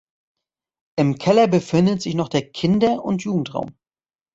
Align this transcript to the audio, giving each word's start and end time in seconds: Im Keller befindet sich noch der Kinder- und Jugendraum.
Im 0.97 1.19
Keller 1.19 1.47
befindet 1.47 2.01
sich 2.01 2.15
noch 2.15 2.27
der 2.27 2.41
Kinder- 2.49 3.05
und 3.05 3.23
Jugendraum. 3.23 3.75